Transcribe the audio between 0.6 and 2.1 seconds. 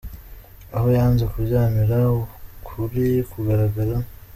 Aho yanze kuryamira